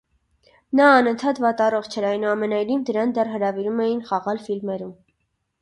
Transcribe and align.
Նա 0.79 0.87
անընդհատ 1.01 1.41
վատառողջ 1.43 1.99
էր, 2.01 2.07
այնուամենայնիվ 2.13 2.81
նրան 2.89 3.15
դեռ 3.19 3.31
հրավիրում 3.35 3.85
էին 3.87 4.03
խաղալ 4.09 4.43
ֆիլմերում։ 4.49 4.99